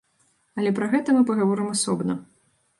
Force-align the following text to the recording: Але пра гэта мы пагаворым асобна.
Але 0.59 0.71
пра 0.79 0.87
гэта 0.95 1.17
мы 1.17 1.21
пагаворым 1.29 1.71
асобна. 1.77 2.21